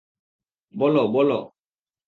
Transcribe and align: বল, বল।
বল, 0.73 0.95
বল। 1.07 1.29